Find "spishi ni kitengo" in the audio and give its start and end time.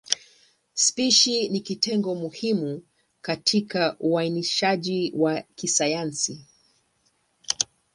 0.73-2.15